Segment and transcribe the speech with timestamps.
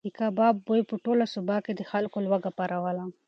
[0.05, 3.03] د کباب بوی په ټوله سوبه کې د خلکو لوږه پاروله.